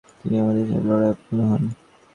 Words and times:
তিনি 0.19 0.35
তাদের 0.39 0.65
সাথে 0.69 0.85
লড়াইয়ে 0.87 1.11
অবতীর্ণ 1.11 1.39
হন। 1.49 1.63